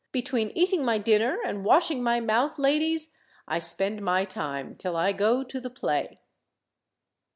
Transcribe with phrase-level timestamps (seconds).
[0.11, 3.11] Between eating my dinner and washing my mouth, ladies,
[3.47, 6.19] I spend my time till I go to the play."